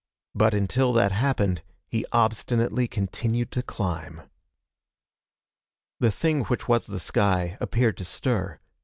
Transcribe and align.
But 0.33 0.55
until 0.55 0.93
that 0.93 1.11
happened 1.11 1.61
he 1.87 2.07
obstinately 2.11 2.87
continued 2.87 3.51
to 3.51 3.61
climb. 3.61 4.23
The 5.99 6.09
thing 6.09 6.41
which 6.45 6.67
was 6.67 6.87
the 6.87 6.99
sky 6.99 7.55
appeared 7.61 7.97
to 7.97 8.03
stir. 8.05 8.59